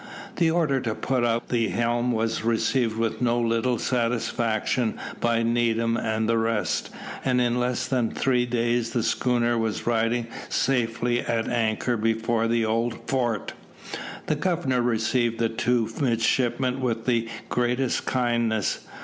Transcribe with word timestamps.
The 0.37 0.49
order 0.49 0.81
to 0.81 0.95
put 0.95 1.23
up 1.23 1.49
the 1.49 1.67
helm 1.69 2.11
was 2.11 2.43
received 2.43 2.97
with 2.97 3.21
no 3.21 3.39
little 3.39 3.77
satisfaction 3.77 4.97
by 5.19 5.43
Needham 5.43 5.95
and 5.95 6.27
the 6.27 6.39
rest, 6.39 6.89
and 7.23 7.39
in 7.39 7.59
less 7.59 7.85
than 7.87 8.09
three 8.09 8.47
days 8.47 8.93
the 8.93 9.03
schooner 9.03 9.59
was 9.59 9.85
riding 9.85 10.25
safely 10.49 11.19
at 11.21 11.47
anchor 11.47 11.97
before 11.97 12.47
the 12.47 12.65
old 12.65 13.07
fort. 13.07 13.53
The 14.25 14.33
Governor 14.35 14.81
received 14.81 15.37
the 15.37 15.49
two 15.49 15.87
midshipmen 16.01 16.79
with 16.81 17.05
the 17.05 17.29
greatest 17.47 18.07
kindness. 18.07 18.79